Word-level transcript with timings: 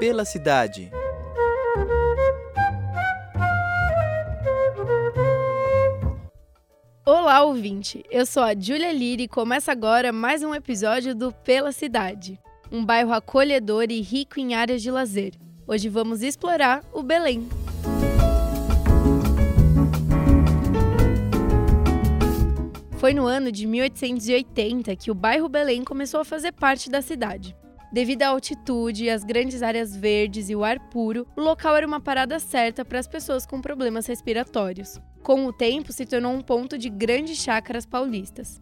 Pela 0.00 0.24
cidade. 0.24 0.90
Olá, 7.04 7.42
ouvinte! 7.42 8.02
Eu 8.10 8.24
sou 8.24 8.42
a 8.42 8.54
Júlia 8.58 8.94
Lira 8.94 9.20
e 9.20 9.28
começa 9.28 9.70
agora 9.70 10.10
mais 10.10 10.42
um 10.42 10.54
episódio 10.54 11.14
do 11.14 11.30
Pela 11.30 11.70
Cidade, 11.70 12.40
um 12.72 12.82
bairro 12.82 13.12
acolhedor 13.12 13.90
e 13.90 14.00
rico 14.00 14.40
em 14.40 14.54
áreas 14.54 14.80
de 14.80 14.90
lazer. 14.90 15.34
Hoje 15.66 15.90
vamos 15.90 16.22
explorar 16.22 16.82
o 16.94 17.02
Belém. 17.02 17.46
Foi 22.96 23.12
no 23.12 23.26
ano 23.26 23.52
de 23.52 23.66
1880 23.66 24.96
que 24.96 25.10
o 25.10 25.14
bairro 25.14 25.46
Belém 25.46 25.84
começou 25.84 26.20
a 26.20 26.24
fazer 26.24 26.52
parte 26.52 26.88
da 26.88 27.02
cidade. 27.02 27.54
Devido 27.92 28.22
à 28.22 28.28
altitude, 28.28 29.10
às 29.10 29.24
grandes 29.24 29.62
áreas 29.62 29.96
verdes 29.96 30.48
e 30.48 30.54
o 30.54 30.62
ar 30.62 30.78
puro, 30.90 31.26
o 31.36 31.40
local 31.40 31.74
era 31.74 31.86
uma 31.86 32.00
parada 32.00 32.38
certa 32.38 32.84
para 32.84 33.00
as 33.00 33.08
pessoas 33.08 33.44
com 33.44 33.60
problemas 33.60 34.06
respiratórios. 34.06 35.00
Com 35.24 35.44
o 35.46 35.52
tempo, 35.52 35.92
se 35.92 36.06
tornou 36.06 36.32
um 36.32 36.40
ponto 36.40 36.78
de 36.78 36.88
grandes 36.88 37.38
chácaras 37.38 37.84
paulistas. 37.84 38.60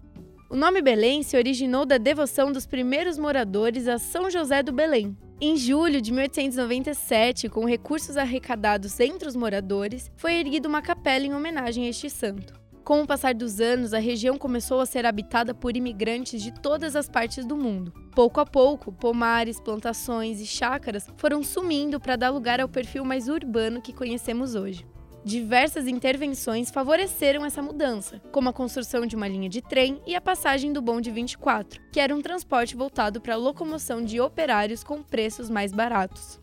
O 0.49 0.57
nome 0.57 0.81
Belém 0.81 1.23
se 1.23 1.37
originou 1.37 1.85
da 1.85 1.99
devoção 1.99 2.51
dos 2.51 2.67
primeiros 2.67 3.19
moradores 3.19 3.87
a 3.87 3.99
São 3.99 4.31
José 4.31 4.63
do 4.63 4.73
Belém. 4.73 5.15
Em 5.39 5.59
julho 5.59 6.01
de 6.01 6.11
1897, 6.11 7.51
com 7.51 7.67
recursos 7.67 8.17
arrecadados 8.17 8.99
entre 8.99 9.29
os 9.29 9.37
moradores, 9.37 10.11
foi 10.17 10.37
erguida 10.37 10.67
uma 10.67 10.81
capela 10.81 11.27
em 11.27 11.35
homenagem 11.35 11.85
a 11.85 11.91
este 11.91 12.09
santo. 12.09 12.59
Com 12.89 13.03
o 13.03 13.07
passar 13.07 13.35
dos 13.35 13.61
anos, 13.61 13.93
a 13.93 13.99
região 13.99 14.39
começou 14.39 14.81
a 14.81 14.87
ser 14.87 15.05
habitada 15.05 15.53
por 15.53 15.77
imigrantes 15.77 16.43
de 16.43 16.51
todas 16.51 16.97
as 16.97 17.07
partes 17.07 17.45
do 17.45 17.55
mundo. 17.55 17.93
Pouco 18.15 18.41
a 18.41 18.47
pouco, 18.47 18.91
pomares, 18.91 19.61
plantações 19.61 20.41
e 20.41 20.47
chácaras 20.47 21.07
foram 21.19 21.43
sumindo 21.43 22.01
para 22.01 22.17
dar 22.17 22.31
lugar 22.31 22.63
ao 22.63 22.67
perfil 22.69 23.05
mais 23.05 23.29
urbano 23.29 23.83
que 23.83 23.93
conhecemos 23.93 24.55
hoje. 24.55 24.87
Diversas 25.23 25.87
intervenções 25.87 26.71
favoreceram 26.71 27.45
essa 27.45 27.61
mudança, 27.61 28.23
como 28.33 28.49
a 28.49 28.55
construção 28.55 29.05
de 29.05 29.15
uma 29.15 29.29
linha 29.29 29.51
de 29.51 29.61
trem 29.61 30.01
e 30.07 30.17
a 30.17 30.21
passagem 30.23 30.73
do 30.73 30.81
bonde 30.81 31.11
24, 31.11 31.83
que 31.93 32.01
era 32.01 32.17
um 32.17 32.23
transporte 32.23 32.75
voltado 32.75 33.21
para 33.21 33.35
a 33.35 33.37
locomoção 33.37 34.03
de 34.03 34.19
operários 34.19 34.83
com 34.83 35.03
preços 35.03 35.51
mais 35.51 35.73
baratos. 35.73 36.41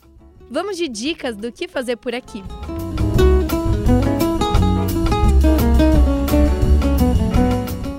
Vamos 0.48 0.78
de 0.78 0.88
dicas 0.88 1.36
do 1.36 1.52
que 1.52 1.68
fazer 1.68 1.96
por 1.96 2.14
aqui. 2.14 2.44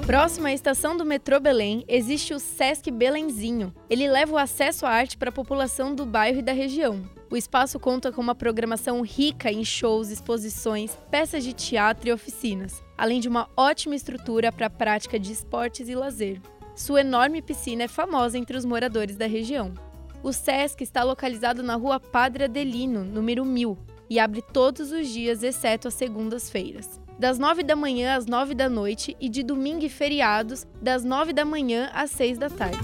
Próximo 0.07 0.47
à 0.47 0.53
estação 0.53 0.97
do 0.97 1.05
metrô 1.05 1.41
Belém, 1.41 1.85
existe 1.89 2.33
o 2.33 2.39
Sesc 2.39 2.93
Belenzinho. 2.93 3.75
Ele 3.91 4.09
leva 4.09 4.35
o 4.35 4.39
acesso 4.39 4.87
à 4.87 4.91
arte 4.91 5.17
para 5.17 5.31
a 5.31 5.33
população 5.33 5.97
do 5.97 6.07
bairro 6.07 6.39
e 6.39 6.43
da 6.43 6.53
região. 6.53 7.03
O 7.29 7.37
espaço 7.37 7.81
conta 7.81 8.13
com 8.13 8.21
uma 8.21 8.33
programação 8.33 9.03
rica 9.03 9.51
em 9.51 9.65
shows, 9.65 10.09
exposições, 10.09 10.97
peças 11.11 11.43
de 11.43 11.53
teatro 11.53 12.09
e 12.09 12.13
oficinas, 12.13 12.85
além 12.97 13.19
de 13.19 13.29
uma 13.29 13.49
ótima 13.57 13.97
estrutura 13.97 14.53
para 14.53 14.67
a 14.67 14.71
prática 14.71 15.19
de 15.19 15.33
esportes 15.33 15.89
e 15.89 15.97
lazer. 15.97 16.41
Sua 16.77 17.01
enorme 17.01 17.43
piscina 17.43 17.83
é 17.83 17.89
famosa 17.89 18.39
entre 18.39 18.57
os 18.57 18.65
moradores 18.65 19.17
da 19.17 19.27
região. 19.27 19.75
O 20.23 20.33
Sesc 20.33 20.85
está 20.85 21.03
localizado 21.03 21.65
na 21.65 21.75
rua 21.75 21.99
Padre 21.99 22.45
Adelino, 22.45 23.03
número 23.03 23.45
1000, 23.45 23.77
e 24.09 24.21
abre 24.21 24.41
todos 24.41 24.93
os 24.93 25.09
dias, 25.09 25.43
exceto 25.43 25.89
as 25.89 25.95
segundas-feiras 25.95 27.05
das 27.19 27.39
9 27.39 27.63
da 27.63 27.75
manhã 27.75 28.17
às 28.17 28.27
9 28.27 28.55
da 28.55 28.69
noite 28.69 29.17
e 29.21 29.29
de 29.29 29.43
domingo 29.43 29.85
e 29.85 29.89
feriados, 29.89 30.67
das 30.81 31.05
9 31.05 31.33
da 31.33 31.45
manhã 31.45 31.91
às 31.95 32.11
6 32.11 32.39
da 32.39 32.51
tarde. 32.51 32.79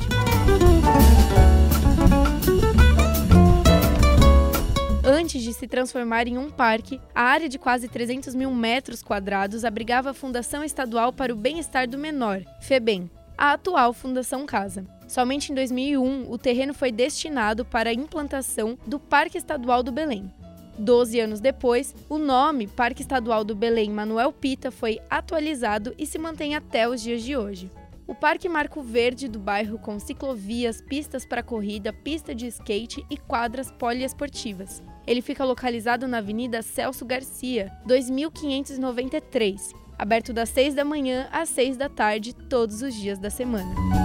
Antes 5.04 5.42
de 5.42 5.52
se 5.52 5.66
transformar 5.66 6.26
em 6.26 6.38
um 6.38 6.48
parque, 6.48 7.00
a 7.14 7.22
área 7.22 7.48
de 7.48 7.58
quase 7.58 7.88
300 7.88 8.34
mil 8.34 8.52
metros 8.52 9.02
quadrados 9.02 9.64
abrigava 9.64 10.10
a 10.10 10.14
Fundação 10.14 10.62
Estadual 10.62 11.12
para 11.12 11.32
o 11.32 11.36
Bem-Estar 11.36 11.88
do 11.88 11.98
Menor, 11.98 12.42
FEBEM, 12.60 13.10
a 13.36 13.52
atual 13.52 13.92
Fundação 13.92 14.46
Casa. 14.46 14.86
Somente 15.08 15.52
em 15.52 15.54
2001, 15.54 16.30
o 16.30 16.38
terreno 16.38 16.72
foi 16.72 16.90
destinado 16.90 17.64
para 17.64 17.90
a 17.90 17.94
implantação 17.94 18.78
do 18.86 18.98
Parque 18.98 19.36
Estadual 19.36 19.82
do 19.82 19.92
Belém. 19.92 20.32
Doze 20.78 21.20
anos 21.20 21.40
depois, 21.40 21.94
o 22.08 22.18
nome 22.18 22.66
Parque 22.66 23.02
Estadual 23.02 23.44
do 23.44 23.54
Belém 23.54 23.90
Manuel 23.90 24.32
Pita 24.32 24.70
foi 24.70 24.98
atualizado 25.10 25.94
e 25.98 26.06
se 26.06 26.18
mantém 26.18 26.54
até 26.54 26.88
os 26.88 27.02
dias 27.02 27.22
de 27.22 27.36
hoje. 27.36 27.70
O 28.06 28.14
Parque 28.14 28.48
Marco 28.48 28.82
Verde 28.82 29.28
do 29.28 29.38
bairro 29.38 29.78
com 29.78 29.98
ciclovias, 29.98 30.82
pistas 30.82 31.24
para 31.24 31.42
corrida, 31.42 31.92
pista 31.92 32.34
de 32.34 32.46
skate 32.46 33.04
e 33.08 33.16
quadras 33.16 33.70
poliesportivas. 33.70 34.82
Ele 35.06 35.22
fica 35.22 35.44
localizado 35.44 36.08
na 36.08 36.18
Avenida 36.18 36.62
Celso 36.62 37.04
Garcia, 37.04 37.70
2593, 37.86 39.72
aberto 39.98 40.32
das 40.32 40.48
6 40.48 40.74
da 40.74 40.84
manhã 40.84 41.28
às 41.30 41.48
6 41.50 41.76
da 41.76 41.88
tarde 41.88 42.34
todos 42.34 42.82
os 42.82 42.94
dias 42.94 43.18
da 43.18 43.30
semana. 43.30 44.01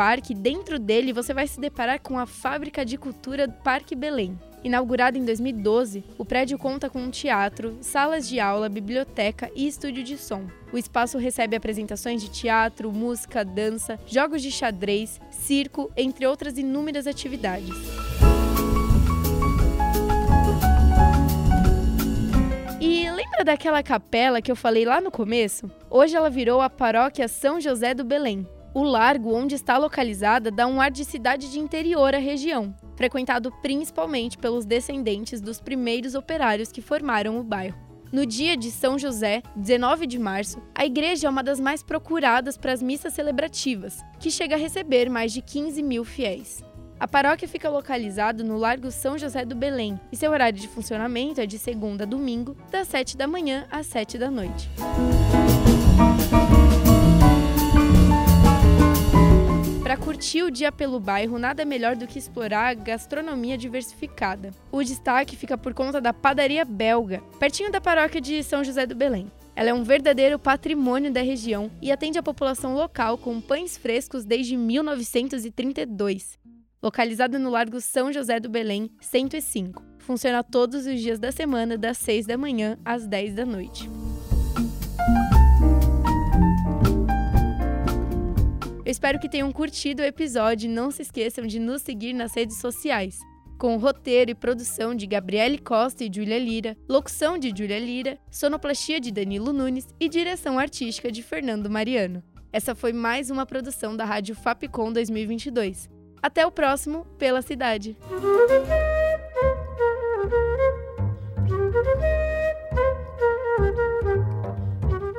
Parque, 0.00 0.32
dentro 0.32 0.78
dele 0.78 1.12
você 1.12 1.34
vai 1.34 1.46
se 1.46 1.60
deparar 1.60 2.00
com 2.00 2.18
a 2.18 2.24
Fábrica 2.24 2.86
de 2.86 2.96
Cultura 2.96 3.46
do 3.46 3.52
Parque 3.52 3.94
Belém. 3.94 4.40
Inaugurado 4.64 5.18
em 5.18 5.24
2012, 5.26 6.02
o 6.16 6.24
prédio 6.24 6.56
conta 6.56 6.88
com 6.88 7.02
um 7.02 7.10
teatro, 7.10 7.76
salas 7.82 8.26
de 8.26 8.40
aula, 8.40 8.70
biblioteca 8.70 9.50
e 9.54 9.68
estúdio 9.68 10.02
de 10.02 10.16
som. 10.16 10.46
O 10.72 10.78
espaço 10.78 11.18
recebe 11.18 11.54
apresentações 11.54 12.22
de 12.22 12.30
teatro, 12.30 12.90
música, 12.90 13.44
dança, 13.44 14.00
jogos 14.06 14.40
de 14.40 14.50
xadrez, 14.50 15.20
circo, 15.30 15.92
entre 15.94 16.26
outras 16.26 16.56
inúmeras 16.56 17.06
atividades. 17.06 17.76
E 22.80 23.10
lembra 23.10 23.44
daquela 23.44 23.82
capela 23.82 24.40
que 24.40 24.50
eu 24.50 24.56
falei 24.56 24.86
lá 24.86 24.98
no 24.98 25.10
começo? 25.10 25.70
Hoje 25.90 26.16
ela 26.16 26.30
virou 26.30 26.62
a 26.62 26.70
paróquia 26.70 27.28
São 27.28 27.60
José 27.60 27.92
do 27.92 28.02
Belém. 28.02 28.48
O 28.72 28.84
largo 28.84 29.34
onde 29.34 29.56
está 29.56 29.76
localizada 29.76 30.48
dá 30.48 30.64
um 30.64 30.80
ar 30.80 30.92
de 30.92 31.04
cidade 31.04 31.50
de 31.50 31.58
interior 31.58 32.14
à 32.14 32.18
região, 32.18 32.72
frequentado 32.94 33.50
principalmente 33.60 34.38
pelos 34.38 34.64
descendentes 34.64 35.40
dos 35.40 35.60
primeiros 35.60 36.14
operários 36.14 36.70
que 36.70 36.80
formaram 36.80 37.40
o 37.40 37.42
bairro. 37.42 37.76
No 38.12 38.24
dia 38.24 38.56
de 38.56 38.70
São 38.70 38.96
José, 38.96 39.42
19 39.56 40.06
de 40.06 40.20
março, 40.20 40.62
a 40.72 40.86
igreja 40.86 41.26
é 41.26 41.30
uma 41.30 41.42
das 41.42 41.58
mais 41.58 41.82
procuradas 41.82 42.56
para 42.56 42.72
as 42.72 42.80
missas 42.80 43.12
celebrativas, 43.12 43.98
que 44.20 44.30
chega 44.30 44.54
a 44.54 44.58
receber 44.58 45.10
mais 45.10 45.32
de 45.32 45.42
15 45.42 45.82
mil 45.82 46.04
fiéis. 46.04 46.62
A 46.98 47.08
paróquia 47.08 47.48
fica 47.48 47.68
localizada 47.68 48.44
no 48.44 48.56
Largo 48.56 48.92
São 48.92 49.18
José 49.18 49.44
do 49.44 49.56
Belém 49.56 49.98
e 50.12 50.16
seu 50.16 50.30
horário 50.30 50.60
de 50.60 50.68
funcionamento 50.68 51.40
é 51.40 51.46
de 51.46 51.58
segunda 51.58 52.04
a 52.04 52.06
domingo, 52.06 52.56
das 52.70 52.86
7 52.86 53.16
da 53.16 53.26
manhã 53.26 53.66
às 53.70 53.86
7 53.86 54.16
da 54.16 54.30
noite. 54.30 54.70
Curtir 59.96 60.42
o 60.42 60.50
dia 60.50 60.70
pelo 60.70 61.00
bairro, 61.00 61.38
nada 61.38 61.64
melhor 61.64 61.96
do 61.96 62.06
que 62.06 62.18
explorar 62.18 62.68
a 62.68 62.74
gastronomia 62.74 63.56
diversificada. 63.56 64.50
O 64.70 64.82
destaque 64.82 65.36
fica 65.36 65.56
por 65.56 65.74
conta 65.74 66.00
da 66.00 66.12
padaria 66.12 66.64
belga, 66.64 67.22
pertinho 67.38 67.72
da 67.72 67.80
paróquia 67.80 68.20
de 68.20 68.42
São 68.42 68.62
José 68.62 68.86
do 68.86 68.94
Belém. 68.94 69.30
Ela 69.54 69.70
é 69.70 69.74
um 69.74 69.82
verdadeiro 69.82 70.38
patrimônio 70.38 71.12
da 71.12 71.22
região 71.22 71.70
e 71.82 71.90
atende 71.92 72.18
a 72.18 72.22
população 72.22 72.74
local 72.74 73.18
com 73.18 73.40
pães 73.40 73.76
frescos 73.76 74.24
desde 74.24 74.56
1932. 74.56 76.38
Localizada 76.82 77.38
no 77.38 77.50
Largo 77.50 77.80
São 77.80 78.12
José 78.12 78.40
do 78.40 78.48
Belém, 78.48 78.90
105. 79.00 79.84
Funciona 79.98 80.42
todos 80.42 80.86
os 80.86 81.00
dias 81.00 81.18
da 81.18 81.30
semana, 81.30 81.76
das 81.76 81.98
6 81.98 82.26
da 82.26 82.38
manhã 82.38 82.78
às 82.84 83.06
10 83.06 83.34
da 83.34 83.44
noite. 83.44 83.88
Espero 89.00 89.18
que 89.18 89.30
tenham 89.30 89.50
curtido 89.50 90.02
o 90.02 90.04
episódio 90.04 90.66
e 90.66 90.70
não 90.70 90.90
se 90.90 91.00
esqueçam 91.00 91.46
de 91.46 91.58
nos 91.58 91.80
seguir 91.80 92.12
nas 92.12 92.34
redes 92.34 92.58
sociais. 92.58 93.18
Com 93.56 93.78
roteiro 93.78 94.30
e 94.30 94.34
produção 94.34 94.94
de 94.94 95.06
Gabriele 95.06 95.56
Costa 95.56 96.04
e 96.04 96.10
Julia 96.14 96.38
Lira, 96.38 96.76
locução 96.86 97.38
de 97.38 97.48
Julia 97.48 97.78
Lira, 97.78 98.18
sonoplastia 98.30 99.00
de 99.00 99.10
Danilo 99.10 99.54
Nunes 99.54 99.88
e 99.98 100.06
direção 100.06 100.58
artística 100.58 101.10
de 101.10 101.22
Fernando 101.22 101.70
Mariano. 101.70 102.22
Essa 102.52 102.74
foi 102.74 102.92
mais 102.92 103.30
uma 103.30 103.46
produção 103.46 103.96
da 103.96 104.04
Rádio 104.04 104.34
Fapcon 104.34 104.92
2022. 104.92 105.88
Até 106.22 106.44
o 106.44 106.50
próximo 106.50 107.06
Pela 107.18 107.40
Cidade. 107.40 107.96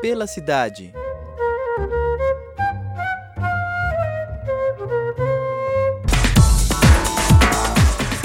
Pela 0.04 0.28
Cidade. 0.28 0.94